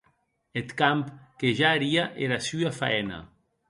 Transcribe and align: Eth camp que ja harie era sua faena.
Eth 0.61 0.73
camp 0.79 1.05
que 1.43 1.53
ja 1.61 1.71
harie 1.77 2.09
era 2.31 2.43
sua 2.51 2.77
faena. 2.83 3.27